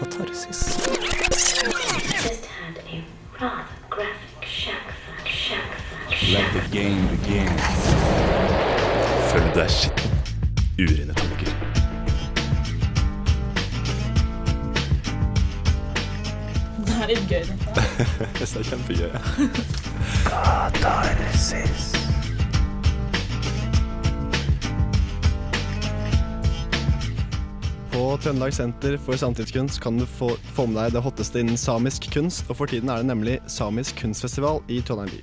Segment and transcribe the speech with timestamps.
[0.00, 0.60] katarsis.
[9.30, 10.16] Følg deg skitten.
[10.80, 11.52] Urene tanker.
[16.80, 17.44] Det er litt gøy.
[17.44, 17.86] det.
[18.40, 19.10] Det er kjempegøy.
[20.30, 21.99] Katarsis.
[28.00, 32.06] På Trøndelag Senter for samtidskunst kan du få, få med deg det hotteste innen samisk
[32.14, 35.18] kunst, og for tiden er det nemlig Samisk kunstfestival i Trondheim by.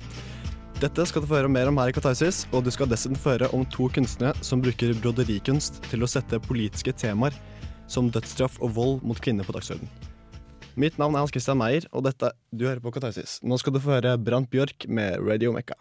[0.84, 3.34] Dette skal du få høre mer om her i Katarsis, og du skal dessuten få
[3.34, 7.34] høre om to kunstnere som bruker broderikunst til å sette politiske temaer
[7.90, 9.90] som dødsstraff og vold mot kvinner på dagsordenen.
[10.78, 13.40] Mitt navn er Hans Christian Meyer, og dette du hører på Katarsis.
[13.42, 15.74] Nå skal du få høre Brant Bjørk med Radio Mekka.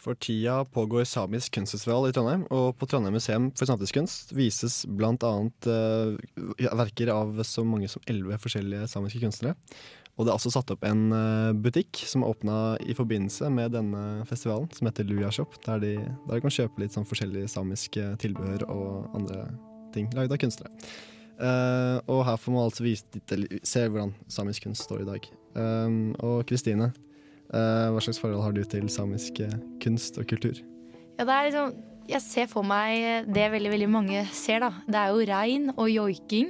[0.00, 5.32] For tida pågår Samisk kunstfestival i Trondheim, og på Trondheim museum for samtidskunst vises bl.a.
[5.66, 6.16] Uh,
[6.80, 9.58] verker av så mange som elleve forskjellige samiske kunstnere.
[10.16, 13.72] Og det er også satt opp en eh, butikk som er åpna i forbindelse med
[13.72, 15.94] denne festivalen, som heter Lujashop, der, de,
[16.26, 19.46] der de kan kjøpe litt sånn forskjellige samiske tilbehør og andre
[19.94, 20.74] ting lagd av kunstnere.
[21.40, 23.22] Uh, og her får man altså vise,
[23.64, 25.30] se hvordan samisk kunst står i dag.
[25.56, 27.09] Um, og Kristine, eh,
[27.50, 30.58] hva slags forhold har du til samisk eh, kunst og kultur?
[31.18, 31.78] Ja, det er liksom
[32.10, 34.70] Jeg ser for meg det veldig, veldig mange ser, da.
[34.86, 36.48] Det er jo regn og joiking.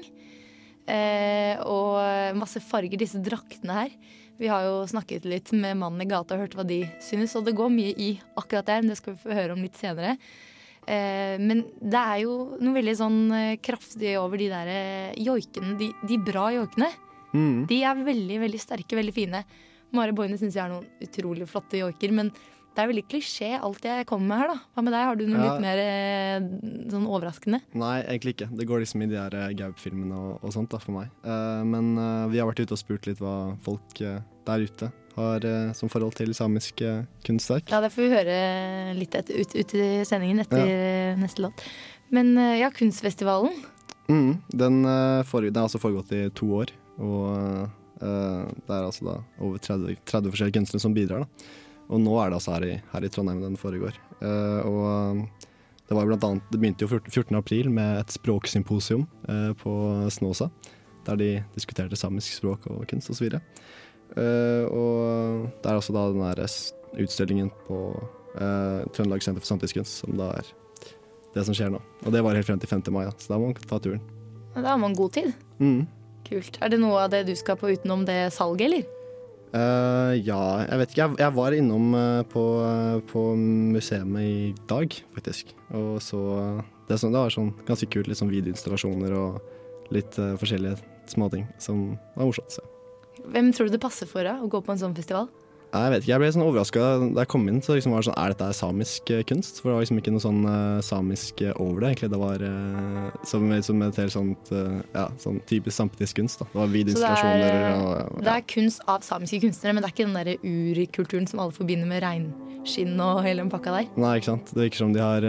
[0.89, 3.99] Eh, og masse farger, disse draktene her.
[4.41, 7.45] Vi har jo snakket litt med mannen i gata og hørt hva de synes, og
[7.45, 8.79] det går mye i akkurat det.
[8.81, 10.15] Men det skal vi få høre om litt senere.
[10.89, 15.75] Eh, men det er jo noe veldig sånn eh, kraftig over de der eh, joikene.
[15.81, 16.89] De, de bra joikene.
[17.35, 17.67] Mm.
[17.69, 19.45] De er veldig, veldig sterke, veldig fine.
[19.97, 22.31] Mare Boine syns jeg er noen utrolig flotte joiker, men
[22.71, 24.59] det er veldig klisjé alt jeg kommer med her, da.
[24.77, 25.47] Hva med deg, har du noe Ja.
[25.49, 26.45] litt mer eh,
[26.93, 27.61] sånn overraskende?
[27.75, 28.49] Nei, egentlig ikke.
[28.57, 31.11] Det går liksom i de her eh, Gaup-filmene og, og sånt da, for meg.
[31.27, 34.93] Uh, men uh, vi har vært ute og spurt litt hva folk uh, der ute
[35.17, 36.79] har som forhold til samisk
[37.27, 37.67] kunstverk.
[37.69, 38.37] Ja, det får vi høre
[38.95, 41.17] litt etter, ut, ut i sendingen etter ja.
[41.19, 41.65] neste låt.
[42.15, 43.59] Men ja, Kunstfestivalen.
[44.07, 46.73] Mm, den, den har altså foregått i to år,
[47.03, 47.67] og
[48.01, 51.27] det er altså da over 30, 30 forskjellige kunstnere som bidrar.
[51.27, 51.51] da.
[51.91, 53.97] Og nå er det altså her i, her i Trondheim den foregår.
[54.23, 55.49] Eh, og eh,
[55.89, 57.11] det var jo blant annet, det begynte jo 14.
[57.11, 57.39] 14.
[57.41, 59.73] april med et språksymposium eh, på
[60.15, 60.51] Snåsa,
[61.09, 63.41] der de diskuterte samisk språk og kunst osv.
[64.11, 66.41] Uh, og det er også da den der
[66.99, 70.49] utstillingen på uh, Trøndelag Senter for samtidskunst som da er
[71.37, 71.79] det som skjer nå.
[72.03, 72.83] Og det var helt frem til 5.
[72.91, 74.03] mai, da, så da må man ta turen.
[74.57, 75.31] Da har man god tid.
[75.63, 75.87] Mm.
[76.31, 76.61] Kult.
[76.63, 78.89] Er det noe av det du skal på utenom det salget, eller?
[79.51, 81.03] Uh, ja, jeg vet ikke.
[81.03, 83.25] Jeg, jeg var innom uh, på, uh, på
[83.75, 85.51] museet i dag, faktisk.
[85.75, 86.21] Og så
[86.87, 88.11] Det, sånn, det var sånn ganske kult.
[88.11, 89.41] Litt sånn videoinstallasjoner og
[89.95, 90.79] litt forskjellige
[91.11, 92.63] småting som var morsomt Så.
[93.31, 95.27] Hvem tror du det passer for deg å gå på en sånn festival?
[95.71, 97.61] Jeg vet ikke, jeg ble sånn overraska da jeg kom inn.
[97.63, 99.61] Så liksom var det sånn, Er dette samisk eh, kunst?
[99.61, 102.11] For det var liksom ikke noe sånn uh, samisk eh, over det, egentlig.
[102.11, 106.43] Det var uh, som, som et helt sånt uh, Ja, sånn typisk samtidig kunst.
[106.43, 106.49] da.
[106.51, 108.17] Det var videoinstallasjoner og...
[108.19, 111.45] og Det er kunst av samiske kunstnere, men det er ikke den der urkulturen som
[111.45, 113.91] alle forbinder med reinskinn og hele den pakka der.
[113.95, 114.51] Nei, ikke sant.
[114.51, 115.29] Det virker som de har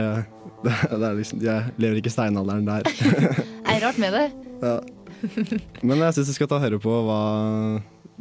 [1.22, 2.90] liksom, De er- lever ikke steinalderen der.
[2.92, 4.26] Det er rart med det.
[4.66, 4.80] ja.
[5.86, 7.20] Men jeg syns vi skal ta og høre på hva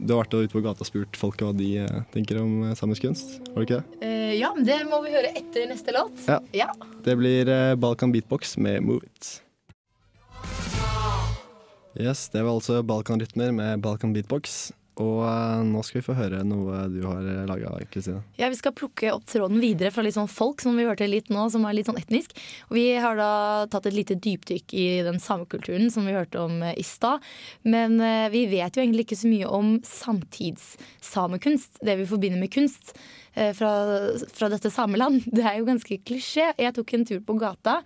[0.00, 2.76] Du har vært ute på gata og spurt folk hva de eh, tenker om eh,
[2.78, 3.36] samisk kunst.
[3.50, 4.00] Har du ikke det?
[4.06, 6.24] Eh, ja, det må vi høre etter neste låt.
[6.24, 6.38] Ja.
[6.56, 6.70] ja.
[7.04, 7.50] Det blir
[7.80, 9.30] Balkan Beatbox med Move It.
[12.00, 14.70] Yes, det var altså Balkan-rytmer med Balkan Beatbox.
[15.00, 18.20] Og eh, nå skal vi få høre noe du har uh, laga, Kristine.
[18.36, 21.30] Ja, Vi skal plukke opp tråden videre fra litt sånn folk, som vi hørte litt
[21.32, 22.34] nå, som er litt sånn etnisk.
[22.68, 23.30] Og vi har da
[23.72, 27.24] tatt et lite dypdykk i den samekulturen som vi hørte om eh, i stad.
[27.64, 32.52] Men eh, vi vet jo egentlig ikke så mye om samtidssamekunst, det vi forbinder med
[32.52, 32.92] kunst.
[33.34, 33.70] eh, Fra,
[34.34, 35.22] fra dette sameland.
[35.36, 36.50] Det er jo ganske klisjé.
[36.58, 37.80] Jeg tok en tur på gata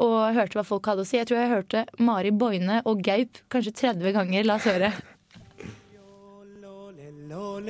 [0.00, 1.18] og hørte hva folk hadde å si.
[1.18, 4.46] Jeg tror jeg hørte Mari Boine og Gaup kanskje 30 ganger.
[4.48, 4.92] La oss høre.
[7.22, 7.60] Hva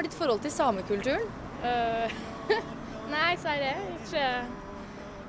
[0.00, 1.28] er ditt forhold til samekulturen?
[1.62, 2.10] Uh,
[3.12, 3.74] nei, det.
[4.00, 4.24] Ikke,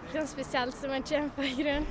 [0.07, 1.85] ikke noe spesielt som jeg kommer på i grunnen.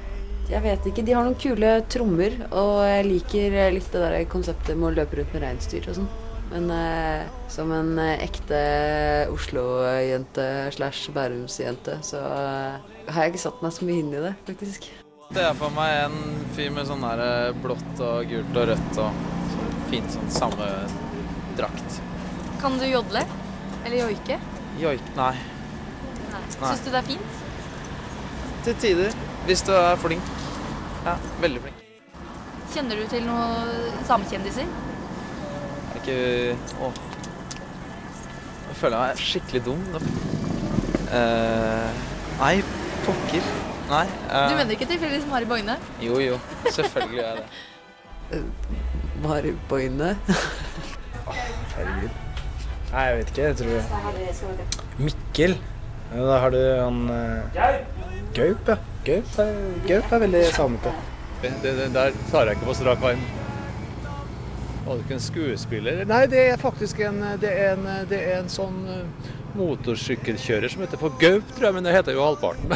[0.50, 1.04] Jeg vet ikke.
[1.06, 5.20] De har noen kule trommer, og jeg liker litt det der konseptet med å løpe
[5.20, 6.10] rundt med reinsdyr og sånn.
[6.50, 8.58] Men eh, som en eh, ekte
[9.32, 10.44] Oslo-jente
[10.74, 14.90] slash Bærumsjente, så eh, har jeg ikke satt meg så mye inn i det, faktisk.
[15.34, 16.18] Det er for meg en
[16.58, 19.24] fyr med sånn her eh, blått og gult og rødt og
[19.54, 20.68] sånn fint sånn samme
[21.58, 22.02] drakt.
[22.60, 23.24] Kan du jodle?
[23.84, 24.38] Eller joike?
[24.80, 25.32] Joik, nei.
[25.38, 26.44] Nei.
[26.44, 26.68] Nei.
[26.68, 27.42] Syns du det er fint?
[28.64, 29.16] til tider.
[29.44, 30.28] Hvis du er flink.
[31.04, 31.80] Ja, veldig flink.
[32.72, 34.70] Kjenner du til noen samekjendiser?
[35.90, 36.16] Er ikke
[36.86, 37.02] Åh.
[38.70, 39.84] Jeg føler meg skikkelig dum.
[41.14, 42.00] Eh,
[42.40, 42.54] nei,
[43.04, 43.52] pokker.
[43.92, 44.06] Nei.
[44.32, 44.48] Uh...
[44.48, 45.76] Du mener ikke tilfeldigvis Mari Bogne?
[46.02, 46.40] Jo, jo.
[46.72, 48.74] Selvfølgelig gjør jeg det.
[49.24, 49.84] Mari oh,
[51.76, 52.10] Herregud.
[52.90, 53.46] Nei, jeg vet ikke.
[53.46, 55.56] Jeg tror Mikkel.
[56.12, 57.56] Ja, da har du han eh,
[58.36, 58.76] Gaup, ja.
[59.06, 59.56] Gaup er,
[59.88, 60.92] Gaup er veldig samete.
[61.42, 63.24] Det, det der tar jeg ikke på strak arm.
[64.84, 66.04] Var det ikke en skuespiller?
[66.08, 70.84] Nei, det er faktisk en, det er en, det er en sånn eh, motorsykkelkjører som
[70.84, 72.68] heter på Gaup, tror jeg, men det heter jo halvparten.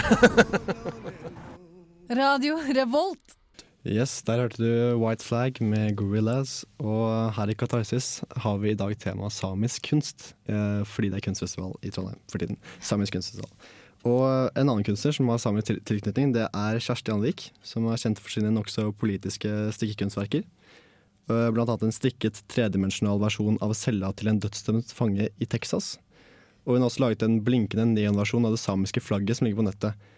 [2.22, 3.37] Radio Revolt.
[3.86, 6.64] Yes, Der hørte du White Flag med Gorillas.
[6.82, 10.34] Og her i Katarsis har vi i dag temaet samisk kunst.
[10.50, 12.58] Eh, fordi det er kunstfestival i Trondheim for tiden.
[12.82, 13.52] Samisk kunstfestival.
[14.04, 17.52] Og en annen kunstner som har samisk tilknytning, det er Kjersti Anvik.
[17.62, 20.42] Som er kjent for sine nokså politiske stikkekunstverker.
[20.42, 26.00] Eh, Blant annet en strikket tredimensjonal versjon av cella til en dødsdømt fange i Texas.
[26.66, 29.70] Og hun har også laget en blinkende neonversjon av det samiske flagget som ligger på
[29.70, 30.08] nettet.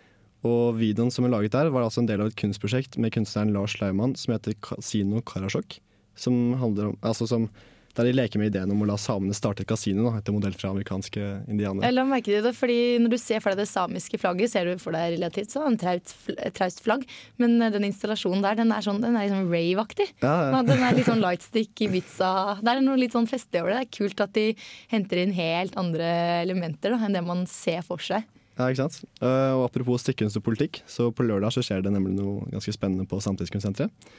[0.47, 3.53] Og videoen som er laget der, var altså en del av et kunstprosjekt med kunstneren
[3.53, 5.77] Lars Laumann som heter Kasino Karasjok.
[6.17, 7.51] Som handler om, altså som,
[7.97, 10.55] Der de leker med ideen om å la samene starte et kasino da, etter modell
[10.55, 11.21] fra amerikanske
[11.51, 11.89] indianere.
[11.89, 14.71] Jeg la merke til det, fordi Når du ser for deg det samiske flagget, ser
[14.71, 17.03] du for deg relativt sånn traust flagg.
[17.43, 20.09] Men eh, den installasjonen der, den er, sånn, den er liksom rave-aktig.
[20.23, 20.51] Ja, ja.
[20.55, 22.33] Ja, Den er litt sånn lightstick, Ibiza.
[22.63, 23.83] Det er noe litt sånn festlig over det.
[23.83, 24.47] Det er kult at de
[24.95, 26.13] henter inn helt andre
[26.47, 28.23] elementer da, enn det man ser for seg.
[28.61, 28.99] Ja, ikke sant?
[29.25, 32.75] Eh, og apropos stikkunst og politikk, så på lørdag så skjer det nemlig noe ganske
[32.77, 34.11] spennende på Samtidskunstsenteret.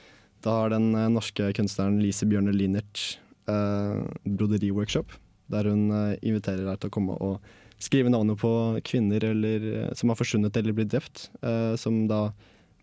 [0.42, 3.04] Da har den eh, norske kunstneren Lise Bjørne Linert
[3.52, 5.14] uh, broderiworkshop,
[5.54, 7.52] der hun eh, inviterer deg til å komme og
[7.82, 8.52] skrive navnet på
[8.88, 12.32] kvinner eller, eh, som har forsvunnet eller blitt drept, eh, som da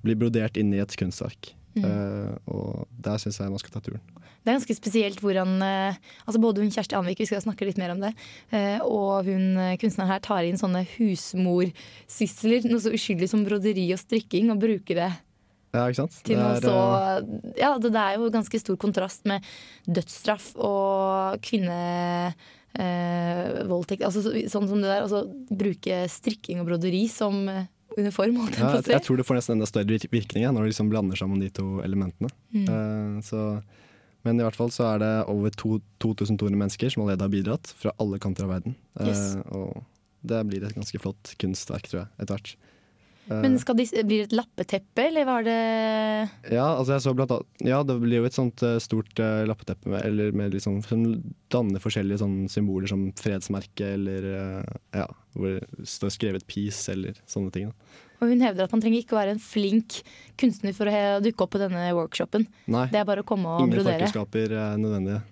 [0.05, 1.55] blir brodert inn i et kunstverk.
[1.77, 1.85] Mm.
[1.85, 4.01] Eh, og der syns jeg man skal ta turen.
[4.43, 5.95] Det er ganske spesielt hvordan uh,
[6.25, 8.15] altså Både hun Kjersti Anvik, vi skal snakke litt mer om det,
[8.55, 13.85] uh, og hun eh, kunstneren her tar inn sånne husmorsysler, noe så uskyldig som broderi
[13.93, 15.11] og strikking, og bruker det
[15.75, 16.17] Ja, ikke sant?
[16.25, 17.21] til Det noe så eh,
[17.61, 19.45] Ja, det, det er jo ganske stor kontrast med
[19.87, 24.03] dødsstraff og kvinnevoldtekt.
[24.07, 25.03] altså så- sånn som det der.
[25.03, 27.67] Altså bruke strikking og broderi som eh,
[27.99, 28.93] uniform, holdt jeg ja, på jeg, å si.
[28.95, 31.67] jeg tror det får nesten enda større virkning når du liksom blander sammen de to
[31.85, 32.31] elementene.
[32.55, 32.67] Mm.
[32.71, 33.43] Uh, så,
[34.27, 37.71] men i hvert fall så er det over to- 2200 mennesker som allerede har bidratt,
[37.79, 38.75] fra alle kanter av verden.
[39.01, 39.37] Eh, Yes.
[39.55, 39.83] og
[40.29, 42.57] det blir et ganske flott kunstverk, tror jeg, etter hvert.
[43.29, 45.57] Eh, Men skal de, blir det et lappeteppe, eller var det
[46.51, 49.45] ja, altså jeg så blant annet, ja, det blir jo et sånt eh, stort uh,
[49.49, 51.05] lappeteppe med, eller med liksom, som
[51.53, 57.21] danner forskjellige sånne symboler som fredsmerke, eller uh, ja, hvor det står skrevet 'peace', eller
[57.29, 57.69] sånne ting.
[57.69, 58.05] Da.
[58.19, 60.01] Og hun hevder at man trenger ikke å være en flink
[60.41, 62.49] kunstner for å dukke opp på denne workshopen.
[62.67, 64.09] Nei, Det er bare å komme og ingen brodere.
[64.09, 65.23] forkunnskaper er nødvendige.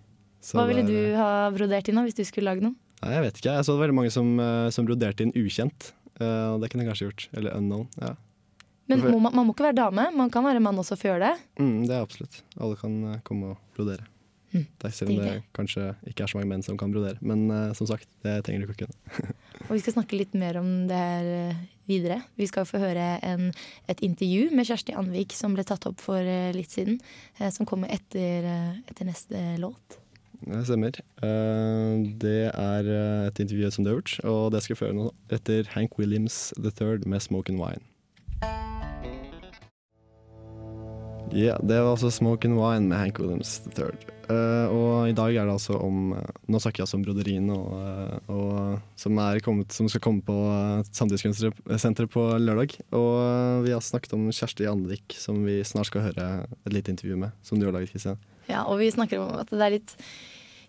[0.41, 2.77] Så Hva ville er- du ha brodert inn da, hvis du skulle lage noe?
[3.03, 3.55] Nei, jeg vet ikke.
[3.57, 5.93] Jeg så veldig mange som, eh, som broderte inn ukjent.
[6.21, 7.29] Og det kunne jeg kanskje gjort.
[7.37, 7.89] Eller unknown.
[8.01, 8.15] Ja.
[8.87, 11.15] Men må man, man må ikke være dame, man kan være mann også for å
[11.15, 11.47] gjøre det.
[11.59, 12.43] Mm, det er absolutt.
[12.61, 14.07] Alle kan eh, komme og brodere.
[14.53, 17.19] Mm, Det er selv om det kanskje ikke er så mange menn som kan brodere.
[17.21, 19.33] Men uh, som sagt, det trenger du ikke kunne.
[19.67, 21.59] Og vi skal snakke litt mer om det her
[21.91, 22.21] videre.
[22.39, 23.51] Vi skal få høre en,
[23.91, 26.23] et intervju med Kjersti Anvik som ble tatt opp for
[26.55, 27.01] litt siden.
[27.55, 28.47] Som kommer etter,
[28.87, 29.99] etter neste låt.
[30.45, 30.99] Det stemmer.
[31.25, 34.97] Eh, det er eh, et intervju som du har gjort, og det skal jeg føre
[34.97, 37.87] nå etter Hank Williams III med 'Smoke and Wine'.
[41.33, 43.97] Ja, det var altså 'Smoke and Wine' med Hank Williams III.
[44.27, 46.11] Eh, og i dag er det altså om
[46.51, 50.37] Nå snakker jeg altså om broderien, og, og, som, kommet, som skal komme på
[50.93, 52.79] Samtidskunstsenteret på lørdag.
[52.93, 57.17] Og vi har snakket om Kjersti Andvik, som vi snart skal høre et lite intervju
[57.17, 57.31] med.
[57.43, 58.19] Som du har laget, Kristian.
[58.51, 59.95] Ja, og vi snakker om at det er litt,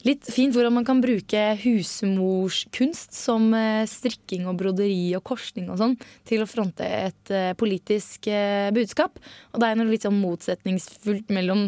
[0.07, 5.79] litt fint hvordan man kan bruke husmorskunst som eh, strikking og broderi og korsning og
[5.81, 9.21] sånn til å fronte et eh, politisk eh, budskap.
[9.53, 11.67] Og det er noe litt sånn motsetningsfullt mellom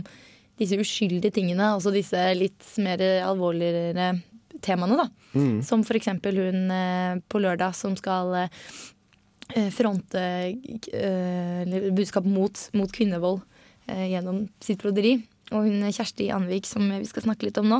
[0.59, 4.17] disse uskyldige tingene og så disse litt mer alvorligere
[4.65, 5.05] temaene, da.
[5.37, 5.59] Mm.
[5.63, 6.73] Som for eksempel hun
[7.31, 8.49] på lørdag som skal
[9.71, 10.23] fronte
[11.95, 13.39] budskap mot, mot kvinnevold
[13.87, 15.15] gjennom sitt broderi.
[15.55, 17.79] Og hun Kjersti Anvik, som vi skal snakke litt om nå,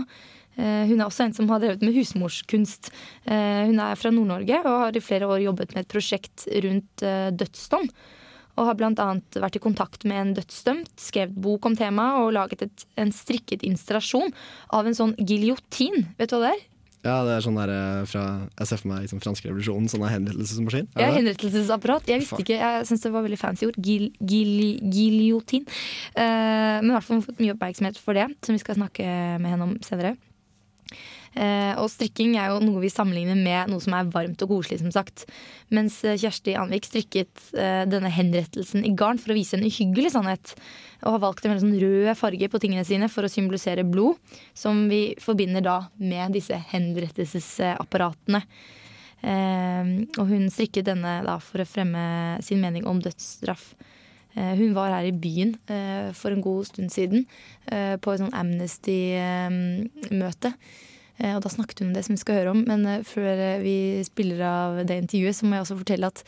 [0.58, 2.92] eh, hun er også en som har drevet med husmorskunst.
[3.26, 7.06] Eh, hun er fra Nord-Norge og har i flere år jobbet med et prosjekt rundt
[7.06, 7.86] eh, dødsdom.
[8.60, 9.10] Og har bl.a.
[9.40, 13.64] vært i kontakt med en dødsdømt, skrevet bok om temaet og laget et, en strikket
[13.64, 14.34] installasjon
[14.76, 16.10] av en sånn giljotin.
[16.20, 16.66] Vet du hva det er?
[17.00, 18.24] Ja, det er sånn der eh, fra
[18.60, 20.90] Jeg ser for meg liksom, franske revolusjonen, sånn henrettelsesmaskin.
[21.00, 22.10] Ja, henrettelsesapparat.
[22.12, 23.80] Jeg visste ikke, jeg syns det var veldig fancy ord.
[23.80, 25.68] Gil, gil, giljotin.
[26.14, 29.06] Eh, men i hvert fall har fått mye oppmerksomhet for det, som vi skal snakke
[29.40, 30.18] med henne om senere.
[31.38, 34.80] Eh, og strikking er jo noe vi sammenligner med noe som er varmt og koselig,
[34.82, 35.26] som sagt.
[35.74, 40.12] Mens eh, Kjersti Anvik strikket eh, denne henrettelsen i garn for å vise en uhyggelig
[40.16, 40.46] sannhet.
[41.04, 44.16] Og har valgt en veldig sånn rød farge på tingene sine for å symbolisere blod,
[44.58, 48.42] som vi forbinder da med disse henrettelsesapparatene.
[49.20, 49.86] Eh,
[50.18, 52.04] og hun strikket denne da for å fremme
[52.46, 53.66] sin mening om dødsstraff.
[54.36, 57.20] Eh, hun var her i byen eh, for en god stund siden
[57.70, 60.50] på et sånn Amnesty-møte.
[60.50, 60.54] Eh,
[61.36, 62.64] og da snakket hun om det som vi skal høre om.
[62.70, 63.76] Men eh, før eh, vi
[64.08, 66.24] spiller av det intervjuet, så må jeg også fortelle at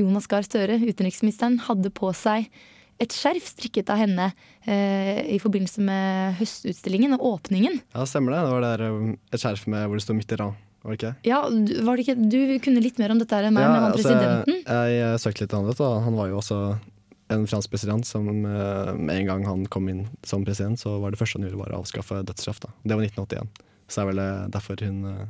[0.00, 2.48] Jonas Gahr Støre, utenriksministeren, hadde på seg
[3.02, 4.28] et skjerf strikket av henne
[4.68, 7.80] eh, i forbindelse med høstutstillingen og åpningen.
[7.94, 8.44] Ja, stemmer det.
[8.46, 10.60] Det var der um, et skjerf med hvor det sto 'Mitterrand'.
[10.82, 11.12] Var det ikke?
[11.30, 11.40] Ja,
[11.86, 14.08] var det ikke, du kunne litt mer om dette enn meg, Ja, med han altså,
[14.10, 14.56] presidenten.
[14.66, 16.58] jeg, jeg søkte litt annet, og han var jo også
[17.30, 21.14] en fransk president som eh, med en gang han kom inn som president, så var
[21.14, 22.64] det første han gjorde var å avskaffe dødsstraff.
[22.82, 23.62] Det var 1981.
[23.92, 25.24] Så er vel det derfor hun, eh,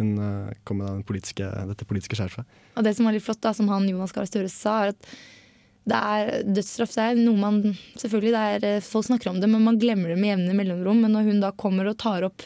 [0.00, 2.46] hun eh, kom med den politiske, dette politiske skjerfet.
[2.78, 5.10] Og det som var litt flott, da, som han Jonas Gahr Støre sa, er at
[5.88, 7.60] det er dødsstraff det er noe man
[7.96, 11.04] Selvfølgelig, det er, eh, folk snakker om det, men man glemmer det med jevne mellomrom.
[11.04, 12.44] Men når hun da kommer og tar opp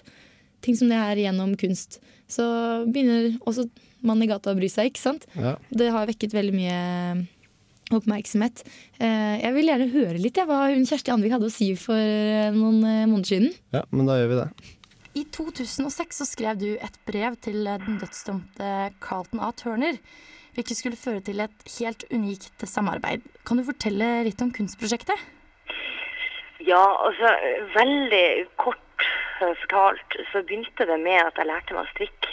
[0.62, 1.98] ting som det her gjennom kunst,
[2.30, 2.44] så
[2.86, 3.64] begynner også
[4.06, 5.26] mannen i gata å bry seg, ikke sant?
[5.34, 5.56] Ja.
[5.74, 6.76] Det har vekket veldig mye
[7.92, 8.62] oppmerksomhet.
[8.98, 11.98] Eh, Jeg vil gjerne høre litt jeg, hva hun Kjersti Andvik hadde å si for
[11.98, 13.50] eh, noen eh, måneder siden.
[13.74, 14.46] ja, men da gjør vi det.
[15.12, 18.68] I 2006 så skrev du et brev til den dødsdømte
[19.04, 19.50] Carlton A.
[19.52, 19.98] Turner,
[20.56, 23.24] hvilket skulle føre til et helt unikt samarbeid.
[23.44, 25.18] Kan du fortelle litt om kunstprosjektet?
[26.64, 27.34] Ja, altså
[27.74, 28.26] veldig
[28.56, 29.04] kort
[29.42, 32.32] eh, fortalt så begynte det med at jeg lærte meg å strikke.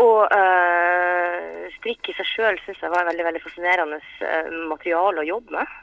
[0.00, 5.28] Og øh, strikk i seg sjøl syns jeg var veldig veldig fascinerende eh, materiale å
[5.34, 5.74] jobbe med.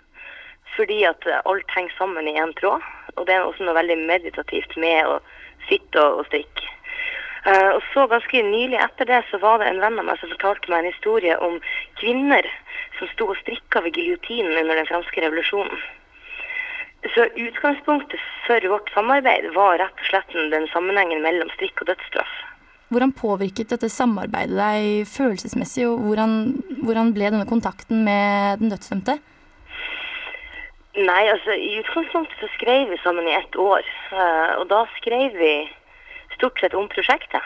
[0.78, 2.82] Fordi at eh, alt henger sammen i én tråd.
[3.18, 5.20] Og det er også noe veldig meditativt med å
[5.68, 6.66] sitte og, og strikke.
[7.48, 10.32] Uh, og så ganske nylig etter det så var det en venn av meg som
[10.34, 11.56] fortalte meg en historie om
[12.02, 12.46] kvinner
[12.98, 15.80] som sto og strikka ved giljotinen under den franske revolusjonen.
[17.16, 22.34] Så utgangspunktet for vårt samarbeid var rett og slett den sammenhengen mellom strikk og dødsstraff.
[22.90, 26.32] Hvordan påvirket dette samarbeidet deg følelsesmessig, og hvordan,
[26.84, 29.20] hvordan ble denne kontakten med den dødsdømte?
[31.00, 33.86] Nei, altså i utgangspunktet så skrev vi sammen i ett år.
[34.12, 35.72] eh, og da skrev vi
[36.34, 37.42] stort sett om prosjektet.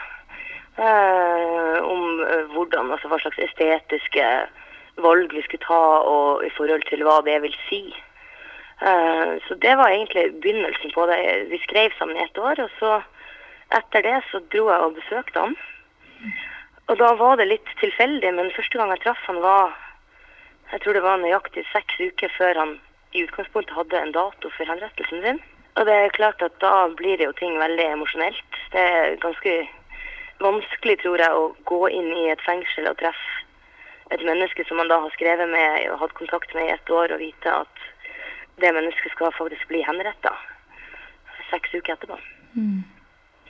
[0.78, 4.24] Eh, om eh, hvordan, altså hva slags estetiske
[4.96, 5.84] valg vi skulle ta,
[6.14, 7.94] og i forhold til hva det vil si.
[9.48, 11.46] Så det var egentlig begynnelsen på det.
[11.48, 13.02] Vi skrev sammen i ett år, og så
[13.78, 15.54] etter det så dro jeg og besøkte han.
[16.88, 19.72] Og da var det litt tilfeldig, men første gang jeg traff han var
[20.72, 22.74] jeg tror det var nøyaktig seks uker før han
[23.14, 25.40] i utgangspunktet hadde en dato for henrettelsen sin.
[25.74, 28.58] Og det er klart at da blir det jo ting veldig emosjonelt.
[28.74, 29.54] Det er ganske
[30.42, 33.42] vanskelig, tror jeg, å gå inn i et fengsel og treffe
[34.12, 37.14] et menneske som man da har skrevet med og hatt kontakt med i et år,
[37.14, 37.86] og vite at
[38.62, 40.34] det mennesket skal faktisk bli henretta
[41.50, 42.18] seks uker etterpå.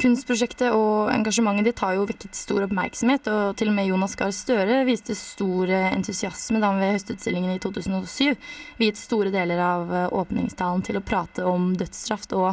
[0.04, 4.34] Kunstprosjektet og engasjementet ditt har jo vekket stor oppmerksomhet, og til og med Jonas Gahr
[4.37, 8.34] Støre viste stor eh, entusiasme da han ved høstutstillingen i 2007
[8.82, 12.50] viet store deler av eh, åpningstalen til å prate om dødsstraff og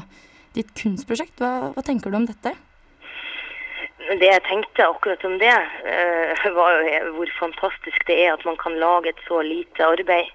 [0.55, 1.43] ditt kunstprosjekt.
[1.43, 2.53] Hva, hva tenker du om dette?
[4.08, 5.58] Det jeg tenkte akkurat om det,
[5.91, 10.31] eh, var jo hvor fantastisk det er at man kan lage et så lite arbeid,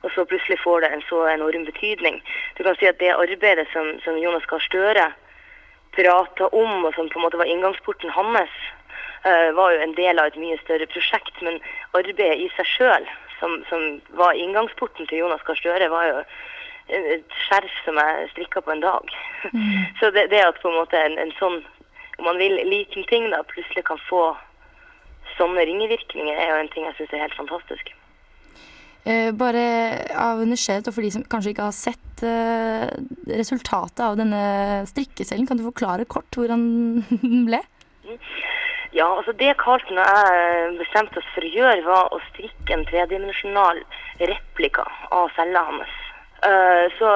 [0.00, 2.22] og så plutselig får det en så enorm betydning.
[2.56, 5.10] Du kan si at det arbeidet som, som Jonas Gahr Støre
[5.96, 8.56] prata om, og som på en måte var inngangsporten hans,
[9.24, 11.36] eh, var jo en del av et mye større prosjekt.
[11.42, 11.60] Men
[11.92, 13.08] arbeidet i seg sjøl,
[13.40, 13.86] som, som
[14.20, 16.24] var inngangsporten til Jonas Gahr Støre, var jo
[16.92, 19.14] et skjerf som jeg strikka på en dag.
[20.00, 21.62] Så det, det at på en måte en, en sånn,
[22.18, 24.34] om man vil, liten ting da plutselig kan få
[25.38, 27.94] sånne ringevirkninger, er jo en ting jeg syns er helt fantastisk.
[29.04, 29.62] Eh, bare
[30.16, 32.86] av nysgjerrighet, og for de som kanskje ikke har sett eh,
[33.36, 34.40] resultatet av denne
[34.88, 36.62] strikkecellen, kan du forklare kort hvordan
[37.10, 37.60] den ble?
[38.94, 42.86] Ja, altså det Carlton og jeg bestemte oss for å gjøre, var å strikke en
[42.88, 43.82] tredimensjonal
[44.22, 45.92] replika av cella hans.
[46.48, 47.12] Eh, Så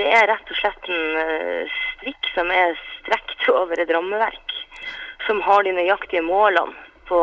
[0.00, 2.72] det er rett og slett en strikk som er
[3.02, 4.56] strekt over et rammeverk,
[5.28, 6.72] som har de nøyaktige målene
[7.06, 7.20] på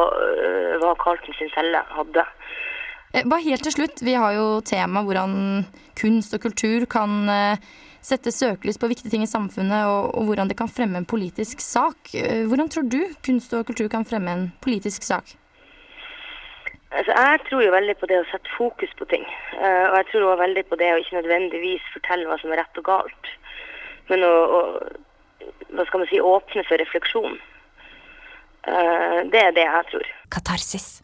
[0.79, 2.23] hva Carlton sin celle hadde.
[3.13, 5.65] Eh, Bare helt til slutt, vi har jo tema hvordan
[6.00, 7.62] kunst og kultur kan eh,
[8.01, 11.62] sette søkelys på viktige ting i samfunnet og, og hvordan det kan fremme en politisk
[11.62, 12.12] sak.
[12.17, 15.38] Eh, Hvordan tror du kunst og kultur kan fremme en politisk sak?
[16.93, 19.24] Altså, jeg tror jo veldig på det å sette fokus på ting.
[19.58, 22.62] Uh, og jeg tror også veldig på det å ikke nødvendigvis fortelle hva som er
[22.62, 23.32] rett og galt,
[24.12, 24.60] men å, å
[25.74, 27.39] hva skal man si, åpne for refleksjon.
[28.67, 30.13] Uh, det er det jeg tror.
[30.38, 31.02] Katarsis.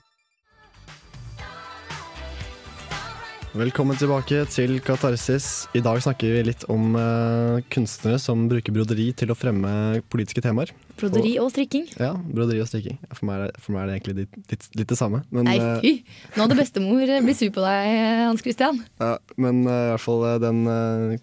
[3.58, 5.66] Velkommen tilbake til Katarsis.
[5.74, 9.72] I dag snakker vi litt om uh, kunstnere som bruker broderi til å fremme
[10.14, 10.70] politiske temaer.
[11.00, 11.88] Broderi og strikking.
[11.98, 13.00] Ja, broderi og strikking.
[13.10, 15.24] For meg, er for meg er det egentlig litt, litt, litt det samme.
[15.34, 15.94] Men, Nei, eh, fy!
[16.36, 17.90] Nå hadde bestemor blitt sur på deg,
[18.28, 18.84] Hans Christian.
[19.02, 21.18] Ja, men uh, i hvert fall eh, den uh,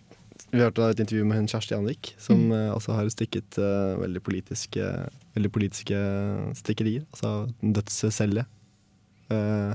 [0.50, 2.56] Vi hørte et intervju med hun Kjersti Anvik, som Mm.
[2.59, 4.90] eh, også har strikket eh, veldig, politiske,
[5.38, 6.02] veldig politiske
[6.59, 7.06] strikkerier.
[7.14, 8.45] Altså dødscelle
[9.30, 9.73] eh,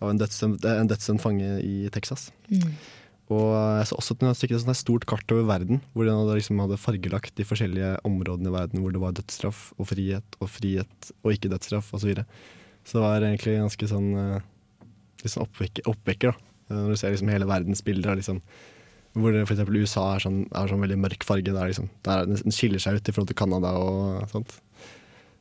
[0.00, 2.30] av en dødsdømt, eh, en dødsdømt fange i Texas.
[2.48, 2.74] Mm.
[3.30, 6.38] Og jeg så også at hun hadde et stort kart over verden, hvor den hadde,
[6.40, 10.50] liksom hadde fargelagt de forskjellige områdene i verden hvor det var dødsstraff og frihet og
[10.50, 12.00] frihet og ikke dødsstraff osv.
[12.00, 12.26] Så, videre.
[12.82, 14.10] så det var egentlig ganske sånn
[15.20, 16.50] liksom sånn oppvekker, oppvekker da.
[16.70, 18.42] Eh, Når du ser liksom hele verdens bilder liksom
[19.18, 21.50] hvor eksempel USA er sånn, er sånn veldig mørk farge.
[21.50, 24.52] Der, liksom, der den skiller seg ut i forhold til Canada og sånt.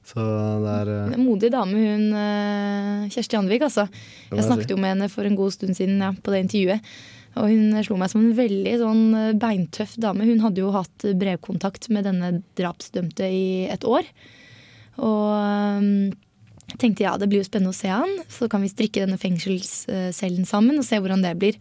[0.09, 0.23] Så
[0.63, 1.17] det er uh...
[1.21, 3.85] Modig dame, hun eh, Kjersti Andvik, altså.
[4.31, 6.93] Jeg snakket jo med henne for en god stund siden ja, på det intervjuet.
[7.37, 10.25] Og hun slo meg som en veldig sånn eh, beintøff dame.
[10.25, 14.09] Hun hadde jo hatt brevkontakt med denne drapsdømte i et år.
[14.99, 15.29] Og
[15.79, 16.09] um,
[16.81, 18.17] tenkte ja, det blir jo spennende å se han.
[18.31, 21.59] Så kan vi strikke denne fengselscellen sammen og se hvordan det blir.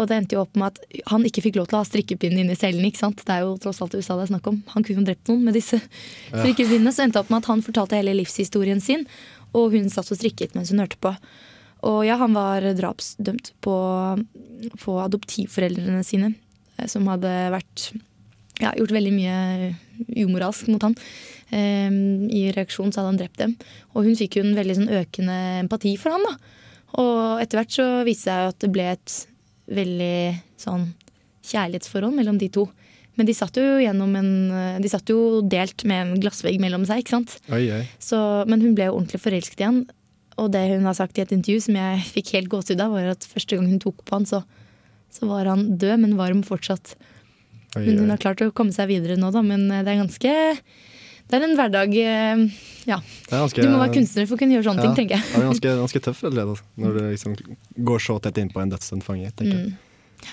[0.00, 2.40] Og det endte jo opp med at han ikke fikk lov til å ha strikkepinne
[2.40, 2.84] inne i cellen.
[2.88, 3.20] ikke sant?
[3.26, 4.62] Det er jo tross alt USA det er snakk om.
[4.72, 6.40] Han kunne jo drept noen med disse Ja.
[6.40, 6.92] strikkepinnene.
[6.94, 9.06] Så endte det opp med at han fortalte hele livshistorien sin,
[9.52, 11.12] og hun satt og strikket mens hun hørte på.
[11.82, 13.76] Og ja, han var drapsdømt på,
[14.80, 16.34] på adoptivforeldrene sine,
[16.78, 17.90] eh, som hadde vært
[18.60, 19.74] ja, gjort veldig mye
[20.20, 20.96] umoralsk mot han.
[21.50, 23.56] Um, I reaksjon så hadde han drept dem.
[23.94, 26.26] Og hun fikk jo en veldig sånn økende empati for han.
[26.28, 26.36] da.
[27.00, 29.16] Og etter hvert så viste det seg at det ble et
[29.70, 30.90] veldig sånn
[31.50, 32.66] kjærlighetsforhold mellom de to.
[33.18, 34.30] Men de satt jo gjennom en
[34.80, 37.36] De satt jo delt med en glassvegg mellom seg, ikke sant.
[37.52, 37.82] Oi, oi.
[38.00, 39.82] Så, men hun ble jo ordentlig forelsket i han.
[40.40, 43.12] Og det hun har sagt i et intervju som jeg fikk helt gåsehud av, var
[43.12, 44.42] at første gang hun tok på han, så,
[45.12, 46.94] så var han død, men varm fortsatt.
[47.76, 49.42] Oi, Men hun har klart å komme seg videre nå, da.
[49.46, 50.32] Men det er ganske
[51.30, 52.44] Det er en hverdag eh,
[52.88, 52.98] Ja.
[53.30, 55.22] Ganske- Du må være kunstner for å kunne gjøre sånne ting, tenker jeg.
[55.30, 57.36] Det er ganske, ganske tøff slett, altså, når du liksom
[57.90, 59.30] går så tett innpå en dødsdømt fange.
[59.30, 59.46] jeg.
[59.46, 59.76] Mm.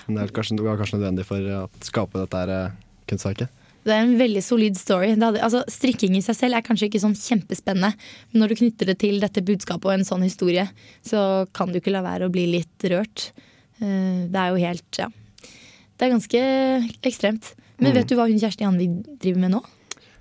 [0.08, 2.70] Men det, er kanskje, var kanskje nødvendig for å skape dette eh,
[3.08, 3.48] kunstverket.
[3.84, 5.14] Det er en veldig solid story.
[5.14, 7.94] Det hadde, altså, strikking i seg selv er kanskje ikke sånn kjempespennende,
[8.32, 10.66] men når du knytter det til dette budskapet og en sånn historie,
[11.06, 13.30] så kan du ikke la være å bli litt rørt.
[13.80, 15.08] Eh, Det er jo helt Ja.
[15.98, 16.40] Det er ganske
[17.02, 17.54] ekstremt.
[17.78, 17.94] Men Mm.
[17.94, 19.62] vet du hva hun Kjersti Janvik driver med nå?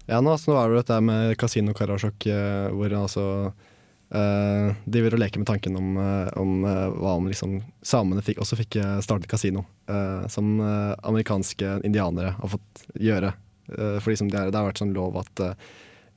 [0.08, 5.02] Ja, nå, altså, nå er det dette med Casino Karasjok, eh, hvor altså uh, de
[5.04, 8.94] vil leke med tanken om, eh, om hva om liksom samene fikk, også fikk eh,
[9.04, 9.66] starte kasino.
[9.92, 13.34] Uh, som amerikanske indianere har fått gjøre.
[13.68, 15.44] Uh, for liksom det, er, det har vært sånn lov at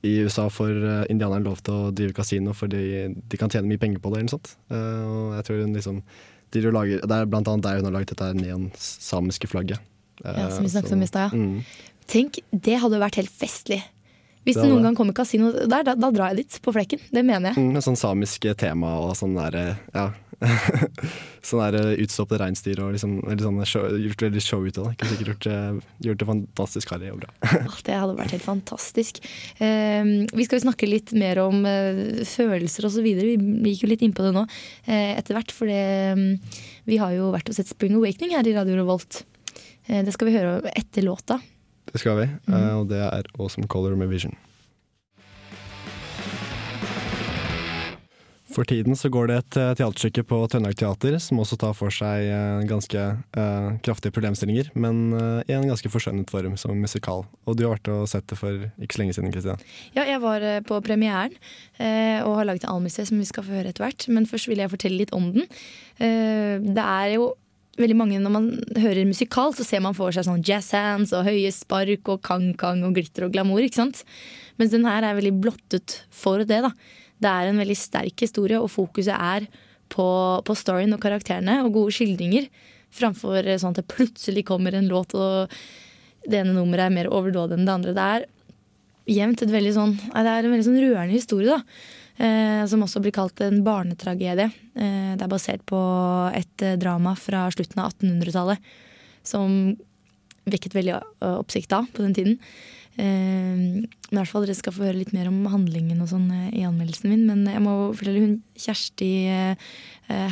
[0.07, 0.71] i USA får
[1.13, 4.17] indianerne lov til å drive kasino fordi de kan tjene mye penger på det.
[4.17, 4.55] eller noe sånt.
[4.73, 5.99] Og jeg tror hun liksom
[6.51, 9.77] de lager, Det er blant annet der hun har laget dette neonsamiske flagget.
[10.23, 11.33] Ja, som vi snakket så- om i stad.
[11.33, 11.63] Mm.
[12.11, 13.81] Tenk, det hadde vært helt festlig.
[14.41, 17.01] Hvis Det det noen gang kommer kasino der, da, da drar jeg dit på flekken.
[17.13, 17.61] Det mener jeg.
[17.61, 20.07] Mm, sånn samisk tema og sånn der, ja.
[21.45, 24.95] sånn der utstoppede reinsdyr og liksom, sånn show, gjort veldig show ut av det.
[24.97, 27.29] Kunne sikkert gjort, eh, gjort det fantastisk harry og bra.
[27.69, 29.21] oh, Det hadde vært helt fantastisk.
[29.61, 30.01] Eh,
[30.33, 33.05] vi skal jo snakke litt mer om eh, følelser osv.
[33.05, 33.37] Vi
[33.75, 34.47] gikk jo litt inn på det nå
[34.89, 35.53] eh, etter hvert.
[35.53, 35.85] For det,
[36.17, 36.27] mm,
[36.89, 39.21] vi har jo vært og sett Spring Awakening her i Radio Revolt.
[39.85, 41.37] Eh, det skal vi høre etter låta.
[41.91, 44.35] Det skal vi, eh, og det er Awesome Color med Vision.
[48.51, 51.93] For tiden så går det et eh, teaterstykke på Trøndelag Teater som også tar for
[51.93, 53.03] seg eh, ganske
[53.37, 57.23] uh, kraftige problemstillinger, men uh, i en ganske forskjønnet form som musikal.
[57.47, 59.63] Og du har vært og sett det for ikke så lenge siden, Kristian.
[59.95, 61.37] Ja, jeg var på premieren
[61.79, 64.09] uh, og har laget en anmeldelse som vi skal få høre etter hvert.
[64.11, 65.47] Men først vil jeg fortelle litt om den.
[66.01, 67.31] Det er jo
[67.79, 71.25] veldig mange Når man hører musikal, så ser man for seg sånn jazz hands og
[71.27, 73.63] høye spark og kang-kang og glitter og glamour.
[73.63, 74.03] ikke sant?
[74.59, 76.61] Mens den her er veldig blottet for det.
[76.67, 76.73] da.
[77.21, 79.47] Det er en veldig sterk historie, og fokuset er
[79.91, 80.05] på,
[80.43, 82.49] på storyen og karakterene og gode skildringer.
[82.91, 85.51] Framfor sånn at det plutselig kommer en låt, og
[86.27, 87.95] det ene nummeret er mer overdådig enn det andre.
[87.95, 88.29] Det er
[89.11, 91.63] jevnt et veldig sånn Det er en veldig sånn rørende historie, da.
[92.21, 94.51] Eh, som også blir kalt en barnetragedie.
[94.77, 95.79] Eh, det er basert på
[96.37, 98.61] et eh, drama fra slutten av 1800-tallet
[99.25, 99.73] som
[100.49, 100.93] vekket veldig
[101.37, 102.37] oppsikt da, på den tiden.
[103.01, 103.81] Eh,
[104.11, 107.09] i hvert fall Dere skal få høre litt mer om handlingen og sånn i anmeldelsen
[107.09, 107.25] min.
[107.29, 109.11] Men jeg må fortelle hun Kjersti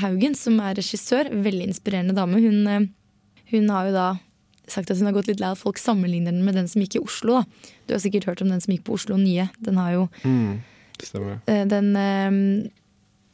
[0.03, 2.41] Haugen, som er regissør, veldig inspirerende dame.
[2.43, 2.89] Hun,
[3.53, 4.09] hun har jo da
[4.69, 6.99] sagt at hun har gått litt lei at folk sammenligner den med den som gikk
[6.99, 7.39] i Oslo.
[7.39, 7.71] da.
[7.87, 9.49] Du har sikkert hørt om den som gikk på Oslo Nye.
[9.65, 10.59] Den har jo Mm,
[11.07, 11.39] stemmer.
[11.47, 12.69] Eh, den, eh,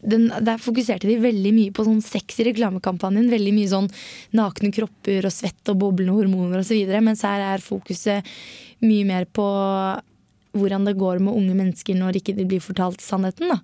[0.05, 3.31] den, Der fokuserte de veldig mye på sånn sex i reklamekampanjen.
[3.31, 3.89] Veldig mye sånn
[4.37, 6.77] nakne kropper og svett og boblende hormoner osv.
[7.01, 8.25] Mens her er fokuset
[8.85, 9.47] mye mer på
[10.55, 13.49] hvordan det går med unge mennesker når ikke de blir fortalt sannheten.
[13.49, 13.59] da.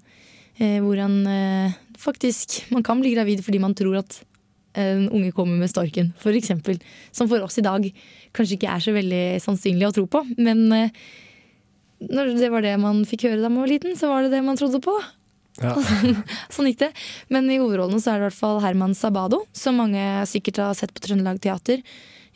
[0.57, 4.23] Eh, hvordan faktisk man kan bli gravid fordi man tror at
[4.73, 6.79] en unge kommer med storken, eksempel.
[7.11, 7.83] Som for oss i dag
[8.33, 10.23] kanskje ikke er så veldig sannsynlig å tro på.
[10.37, 10.91] Men
[12.09, 14.43] når det var det man fikk høre da man var liten, så var det det
[14.43, 14.95] man trodde på.
[15.61, 15.75] Ja.
[15.89, 16.15] Sånn,
[16.49, 16.91] sånn gikk det.
[17.29, 19.99] Men i hovedrollene så er det i hvert fall Herman Sabado, som mange
[20.31, 21.83] sikkert har sett på Trøndelag Teater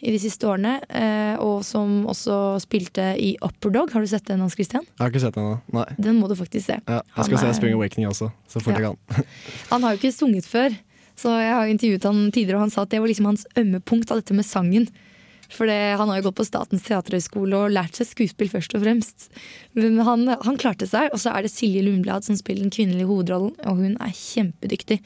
[0.06, 0.76] i de siste årene.
[0.92, 3.94] eh, Og som også spilte i Upper Dog.
[3.96, 4.84] Har du sett den, Hans Christian?
[4.84, 5.86] Jeg har ikke sett den ennå.
[5.98, 6.78] Den må du faktisk se.
[6.86, 8.92] Ja, jeg skal se er- Spring Awakening også, så fort Ja.
[8.92, 9.26] jeg kan.
[9.72, 10.76] Han har jo ikke sunget før,
[11.16, 13.80] så jeg har intervjuet han tidligere, og han sa at det var liksom hans ømme
[13.82, 14.90] punkt av dette med sangen.
[15.54, 18.84] For det, han har jo gått på Statens teaterhøgskole og lært seg skuespill først og
[18.86, 19.30] fremst.
[19.78, 23.10] Men han, han klarte seg, og så er det Silje Lundblad som spiller den kvinnelige
[23.10, 25.02] hovedrollen, og hun er kjempedyktig.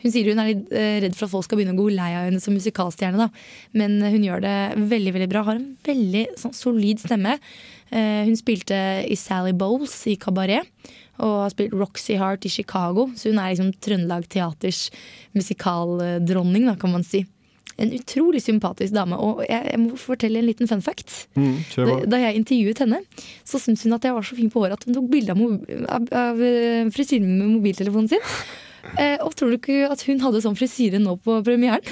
[0.00, 2.08] Hun sier hun er litt eh, redd for at folk skal begynne å gå lei
[2.16, 3.28] av henne som musikalstjerne, da.
[3.76, 4.56] Men hun gjør det
[4.90, 5.44] veldig veldig bra.
[5.44, 7.36] Har en veldig sånn, solid stemme.
[7.92, 10.68] Eh, hun spilte i Sally Bowles i Kabaret.
[11.20, 13.10] Og har spilt Roxy Hart i Chicago.
[13.12, 14.86] Så hun er liksom Trøndelag Teaters
[15.36, 17.26] musikaldronning, da, kan man si.
[17.80, 19.16] En utrolig sympatisk dame.
[19.16, 21.14] Og jeg, jeg må fortelle en liten fun fact.
[21.38, 23.00] Mm, Da, da jeg intervjuet henne,
[23.48, 25.40] så syntes hun at jeg var så fin på håret at hun tok bilde av,
[25.96, 28.30] av, av eh, frisyren med mobiltelefonen sin.
[28.98, 31.84] Eh, og tror du ikke at hun hadde sånn frisyre nå på premieren?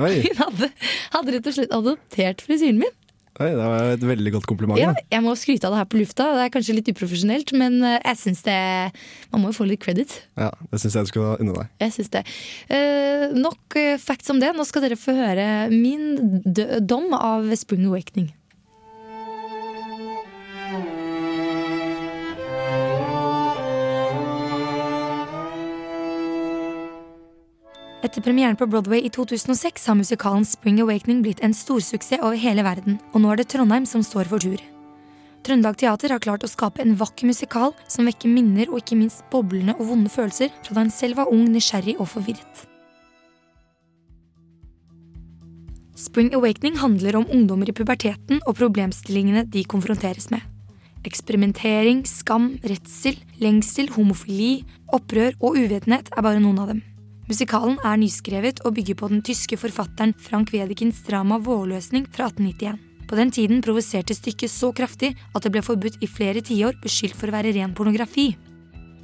[0.00, 0.70] Oi, Hun hadde,
[1.12, 2.94] hadde rett og slett adoptert frisyren min.
[3.42, 4.80] Oi, det var et veldig godt kompliment.
[4.80, 5.04] Ja, da.
[5.12, 6.28] jeg må skryte av det her på lufta.
[6.38, 8.58] Det er kanskje litt uprofesjonelt, men eh, jeg syns det
[9.32, 10.14] Man må jo få litt credit.
[10.40, 11.72] Ja, det syns jeg du skal unne deg.
[11.82, 12.24] Jeg synes det.
[12.72, 14.52] Eh, nok eh, facts om det.
[14.56, 16.40] Nå skal dere få høre min
[16.80, 18.30] dom av Spring Awakening.
[28.02, 32.64] Etter premieren på Broadway i 2006 har musikalen Spring Awakening blitt en storsuksess over hele
[32.66, 34.58] verden, og nå er det Trondheim som står for tur.
[35.46, 39.22] Trøndelag Teater har klart å skape en vakker musikal som vekker minner og ikke minst
[39.30, 42.66] boblende og vonde følelser fra da en selv var ung, nysgjerrig og forvirret.
[45.94, 50.42] Spring Awakening handler om ungdommer i puberteten og problemstillingene de konfronteres med.
[51.06, 56.88] Eksperimentering, skam, redsel, lengsel, homofili, opprør og uvitenhet er bare noen av dem.
[57.30, 62.80] Musikalen er nyskrevet og bygger på den tyske forfatteren Frank Wedekins drama Vårløsning fra 1891.
[63.06, 67.18] På den tiden provoserte stykket så kraftig at det ble forbudt i flere tiår, beskyldt
[67.18, 68.32] for å være ren pornografi.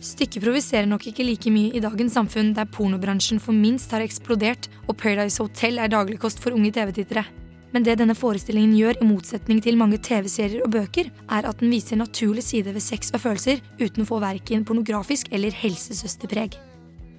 [0.02, 4.70] Stykket provoserer nok ikke like mye i dagens samfunn, der pornobransjen for minst har eksplodert
[4.86, 7.26] og Paradise Hotel er dagligkost for unge TV-tittere.
[7.74, 11.74] Men det denne forestillingen gjør, i motsetning til mange TV-serier og bøker, er at den
[11.74, 16.56] viser naturlig side ved sex og følelser uten å få verken pornografisk eller helsesøsterpreg.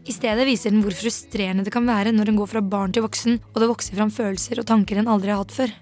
[0.10, 3.04] I stedet viser den hvor frustrerende det kan være når en går fra barn til
[3.06, 5.74] voksen, og det vokser fram følelser og tanker en aldri har hatt før.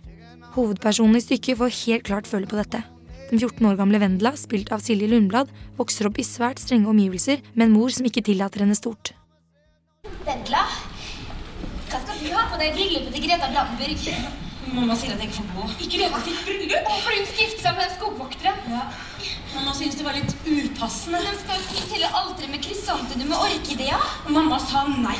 [0.57, 2.81] Hovedpersonen i stykket får helt klart føle på dette.
[3.29, 7.39] Den 14 år gamle Vendela, spilt av Silje Lundblad, vokser opp i svært strenge omgivelser
[7.53, 9.13] med en mor som ikke tillater henne stort.
[10.27, 10.65] Vendela,
[11.87, 14.46] hva skal du ha på deg bryllupet til Greta Brandenburg?
[14.73, 15.67] Mamma sier at jeg ikke får gå.
[15.85, 16.89] Ikke Greta sitt bryllup?
[17.03, 18.57] Fordi hun skal gifte seg med den skogvokteren.
[18.73, 18.87] Ja.
[19.55, 21.21] Mamma synes det var litt upassende.
[21.23, 24.01] Den skal jo til alteret med krysantemum og orkidea.
[24.27, 25.19] Mamma sa nei.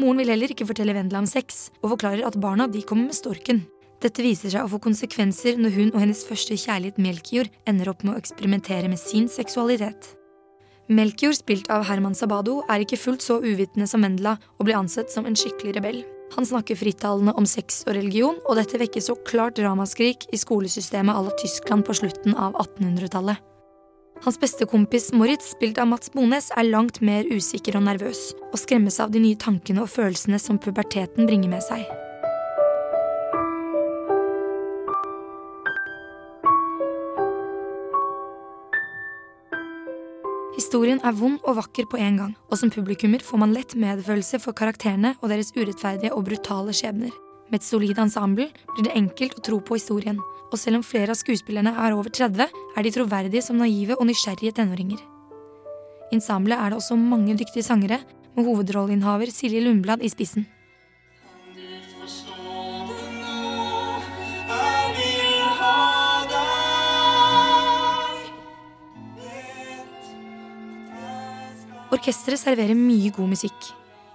[0.00, 3.18] Moren vil heller ikke fortelle Vendela om sex, og forklarer at barna de kommer med
[3.18, 3.66] storken.
[4.00, 8.00] Dette viser seg å få konsekvenser når hun og hennes første kjærlighet Melkjord ender opp
[8.06, 10.14] med å eksperimentere med sin seksualitet.
[10.90, 15.12] Melkjord, spilt av Herman Sabado, er ikke fullt så uvitende som Vendela og blir ansett
[15.12, 16.00] som en skikkelig rebell.
[16.34, 21.14] Han snakker frittalende om sex og religion, og dette vekker så klart ramaskrik i skolesystemet
[21.14, 23.38] à la Tyskland på slutten av 1800-tallet.
[24.26, 28.58] Hans beste kompis Moritz, spilt av Mats Bones, er langt mer usikker og nervøs, og
[28.58, 31.86] skremmes av de nye tankene og følelsene som puberteten bringer med seg.
[40.60, 44.36] Historien er vond og vakker på en gang, og som publikummer får man lett medfølelse
[44.42, 47.14] for karakterene og deres urettferdige og brutale skjebner.
[47.48, 50.20] Med et solid ensemble blir det enkelt å tro på historien,
[50.50, 52.44] og selv om flere av skuespillerne er over 30,
[52.76, 55.00] er de troverdige som naive og nysgjerrige tenåringer.
[56.10, 58.02] I ensemblet er det også mange dyktige sangere,
[58.36, 60.44] med hovedrolleinnehaver Silje Lundblad i spissen.
[72.00, 73.66] Orkesteret serverer mye god musikk.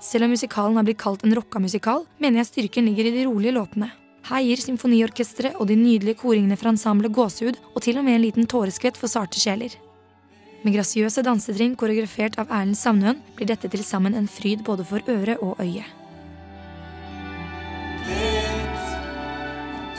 [0.01, 3.25] Selv om musikalen har blitt kalt en rocka musikal, mener jeg styrken ligger i de
[3.27, 3.91] rolige låtene.
[4.25, 8.23] Her gir symfoniorkesteret og de nydelige koringene fra ensemblet gåsehud, og til og med en
[8.25, 9.77] liten tåreskvett for sarte sjeler.
[10.65, 15.05] Med grasiøse dansetrinn koreografert av Erlend Savnøen blir dette til sammen en fryd både for
[15.05, 15.85] øre og øye.
[18.09, 18.93] Vet,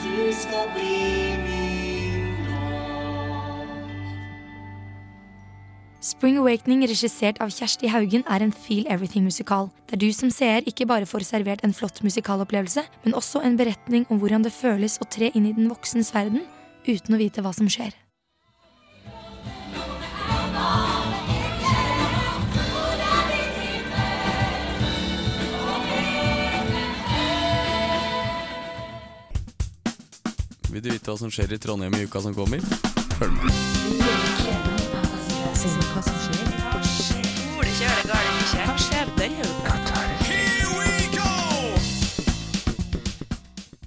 [0.03, 1.46] Du skal bli
[6.07, 10.85] Spring Awakening, regissert av Kjersti Haugen, er en Feel Everything-musikal, der du som seer ikke
[10.87, 15.07] bare får servert en flott musikalopplevelse, men også en beretning om hvordan det føles å
[15.11, 16.45] tre inn i den voksnes verden
[16.87, 17.91] uten å vite hva som skjer.
[30.71, 32.63] Vil du vite hva som skjer i Trondheim i uka som kommer?
[33.19, 34.76] Følg med.
[35.67, 36.01] Hva
[38.77, 39.73] skjer denne uka?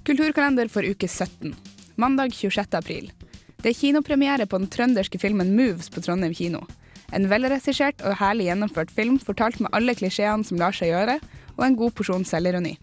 [0.05, 1.55] Kulturkalender for uke 17.
[1.95, 2.77] Mandag 26.
[2.77, 3.09] april.
[3.61, 6.61] Det er kinopremiere på den trønderske filmen Moves på Trondheim kino.
[7.13, 11.17] En velregissert og herlig gjennomført film fortalt med alle klisjeene som lar seg gjøre,
[11.57, 12.77] og en god porsjon selvironi.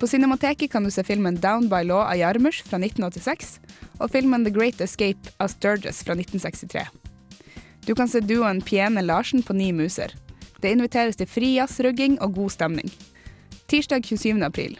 [0.00, 3.60] På Cinemateket kan du se filmen Down by Law av Jarmusch fra 1986,
[4.00, 7.09] og filmen The Great Escape av Sturges fra 1963.
[7.90, 10.12] Du kan se duoen Piene Larsen på Ni muser.
[10.62, 12.92] Det inviteres til fri jazzrugging og god stemning.
[13.66, 14.44] Tirsdag 27.
[14.46, 14.76] april.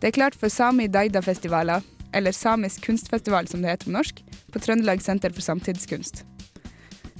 [0.00, 4.18] Det er klart for Sami Daida-festivaler, eller Samisk kunstfestival som det heter på norsk,
[4.50, 6.24] på Trøndelag Senter for samtidskunst.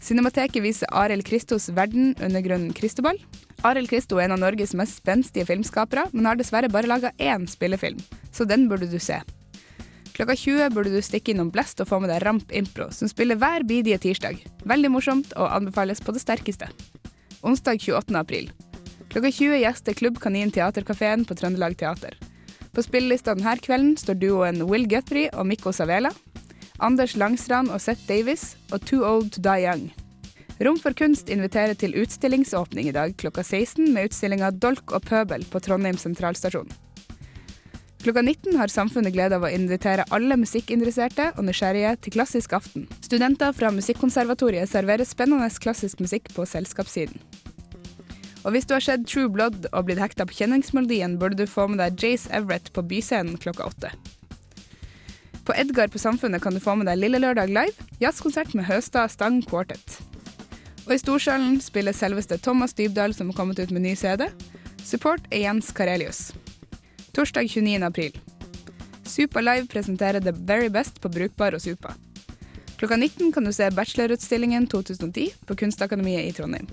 [0.03, 3.23] Cinemateket viser Arild Kristos Verden under grunnen Kristoball.
[3.63, 7.47] Arild Kristo er en av Norges mest spenstige filmskapere, men har dessverre bare laga én
[7.47, 8.03] spillefilm,
[8.35, 9.23] så den burde du se.
[10.15, 13.39] Klokka 20 burde du stikke innom Blest og få med deg Ramp Impro, som spiller
[13.41, 14.41] hver bidige tirsdag.
[14.69, 16.69] Veldig morsomt og anbefales på det sterkeste.
[17.47, 18.17] Onsdag 28.
[18.19, 18.51] april.
[19.11, 22.19] Klokka 20 gjester Klubb Kanin Teaterkafeen på Trøndelag Teater.
[22.71, 26.13] På spillelista denne kvelden står duoen Will Guthrie og Mikko Savela,
[26.79, 29.89] Anders Langstrand og Seth Davis og Too Old to Die Young.
[30.61, 35.45] Rom for kunst inviterer til utstillingsåpning i dag klokka 16 med utstillinga Dolk og pøbel
[35.49, 36.69] på Trondheim sentralstasjon.
[38.01, 42.87] Klokka 19 har samfunnet glede av å invitere alle musikkinteresserte og nysgjerrige til Klassisk aften.
[43.05, 47.21] Studenter fra Musikkonservatoriet serverer spennende klassisk musikk på selskapssiden.
[48.41, 51.67] Og hvis du har sett True Blood og blitt hekta på kjenningsmelodien, burde du få
[51.69, 53.93] med deg Jace Everett på Byscenen klokka åtte.
[55.45, 59.13] På Edgar på Samfunnet kan du få med deg Lille Lørdag live, jazzkonsert med Høstad
[59.13, 60.01] Stang Quartet.
[60.87, 64.31] Og i Storsalen spiller selveste Thomas Dybdahl, som har kommet ut med ny CD.
[64.89, 66.31] Support er Jens Karelius.
[67.13, 67.83] Torsdag 29.
[67.83, 68.21] april.
[69.05, 71.95] Supa Live presenterer The Very Best på Brukbar og Supa.
[72.79, 76.69] Klokka 19 kan du se Bachelorutstillingen 2010 på Kunstakademiet i Trondheim.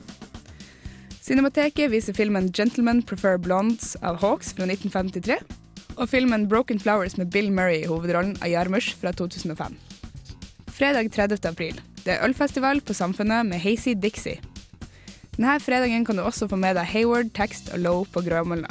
[1.22, 5.40] Cinemateket viser filmen 'Gentlemen Prefer Blondes' av Hawks fra 1953,
[5.98, 9.76] og filmen 'Broken Flowers' med Bill Murray i hovedrollen av Jarmusch fra 2005.
[10.68, 11.46] Fredag 30.
[11.50, 11.82] april.
[12.06, 14.40] Det er ølfestival på Samfunnet med Hazy Dixie.
[15.36, 18.70] Denne fredagen kan du også få med deg Hayward, Text og Low på Grømølna.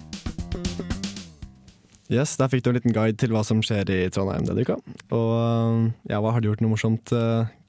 [2.14, 4.78] Yes, Der fikk du en liten guide til hva som skjer i Trondheim denne uka.
[5.10, 7.10] Og ja, hva har du gjort noe morsomt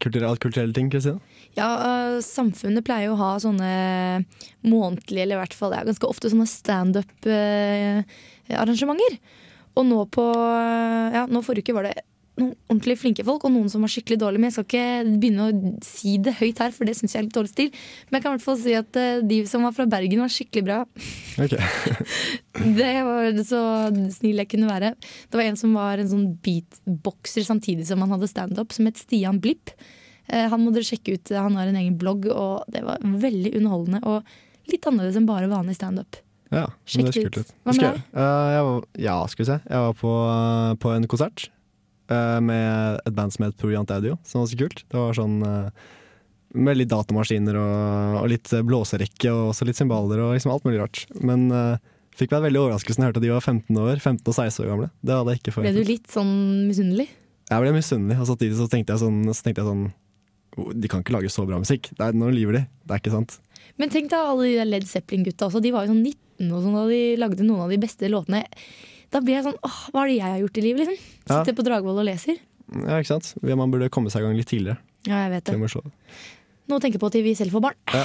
[0.04, 1.16] kulturelt, kulturelle, ting, Kristina?
[1.56, 4.20] Ja, uh, Samfunnet pleier jo å ha sånne
[4.68, 9.16] månedlige, eller i hvert fall ja, ganske ofte sånne standup-arrangementer.
[9.74, 10.24] Og nå på
[11.14, 11.94] ja, nå forrige uke var det
[12.34, 14.42] noen ordentlig flinke folk, og noen som var skikkelig dårlige.
[14.42, 17.26] Men jeg skal ikke begynne å si det høyt her, for det syns jeg er
[17.28, 17.68] litt dårlig stil.
[18.08, 20.32] Men jeg kan i hvert fall si at eh, de som var fra Bergen, var
[20.34, 20.80] skikkelig bra.
[21.44, 21.54] Ok.
[22.78, 23.60] Det var så
[24.14, 24.92] snill jeg kunne være.
[25.30, 28.98] Det var en som var en sånn beatboxer samtidig som han hadde standup, som het
[28.98, 29.70] Stian Blipp.
[30.26, 31.34] Eh, Han må dere sjekke ut.
[31.38, 34.02] Han har en egen blogg, og det var veldig underholdende.
[34.10, 36.23] Og litt annerledes enn bare vanlig standup.
[36.54, 37.38] Ja, Sjekk det ut.
[37.42, 37.50] ut.
[37.64, 38.04] Hva med deg?
[38.14, 39.58] var, ja, skal vi se.
[39.66, 41.48] Jeg var på, eh, på en konsert
[42.12, 44.84] uh, med et band som het Proviant Audio, som var så kult.
[44.86, 45.88] Det var sånn uh,
[46.54, 50.82] med litt datamaskiner og, og litt blåserekke og også litt cymbaler og liksom alt mulig
[50.84, 51.02] rart.
[51.18, 51.82] Men uh,
[52.14, 54.62] fikk meg veldig overraskelse da jeg hørte at de var 15 år, 15 og 16
[54.62, 54.88] år gamle.
[55.02, 56.34] Det hadde jeg ikke Ble du litt sånn
[56.68, 57.08] misunnelig?
[57.50, 60.03] Jeg ble misunnelig, og samtidig så tenkte jeg sånn, så tenkte jeg sånn «Oh,
[60.54, 61.90] De kan ikke lage så bra musikk.
[61.96, 62.64] Det er, nå lyver de.
[62.84, 63.38] Det er ikke sant.
[63.80, 65.62] Men tenk da alle de Led Zeppelin-gutta også.
[65.64, 68.44] De var jo sånn 19 og sånn da de lagde noen av de beste låtene.
[69.14, 70.98] Da blir jeg sånn åh, hva er det jeg har gjort i livet, liksom?
[71.24, 71.38] Ja.
[71.40, 72.40] Sitter på Dragvoll og leser.
[72.74, 73.34] Ja, ikke sant?
[73.44, 74.80] Man burde komme seg i gang litt tidligere.
[75.04, 75.56] Ja, jeg vet det.
[75.60, 76.74] det.
[76.74, 77.80] å tenke på til vi selv får barn.
[77.92, 78.04] Ja,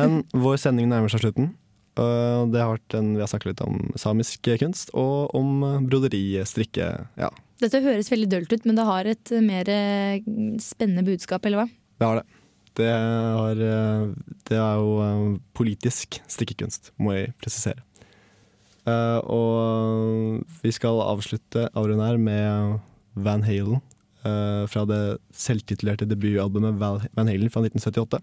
[0.00, 1.52] men vår sending nærmer seg slutten.
[2.00, 6.88] Det har vært en, vi har snakket litt om samisk kunst og om broderi, strikke.
[7.20, 7.28] Ja,
[7.60, 9.68] Dette høres veldig dølt ut, men det har et mer
[10.64, 11.68] spennende budskap, eller hva?
[12.00, 12.26] Det har det.
[12.78, 14.02] Det, har, eh,
[14.48, 17.82] det er jo eh, politisk strikkekunst, må jeg presisere.
[18.88, 22.78] Uh, og vi skal avslutte auraen her med
[23.14, 23.82] Van Halen
[24.20, 28.18] Uh, fra det selvtitulerte debutalbumet Van Halen fra 1978.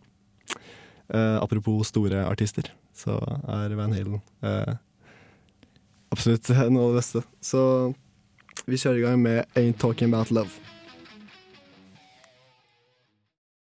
[1.10, 3.16] Uh, apropos store artister, så
[3.50, 4.22] er Van Halen
[6.14, 7.24] absolutt noe av det beste.
[7.42, 7.64] Så
[8.70, 10.77] vi kjører i gang med Ain't Talking About Love.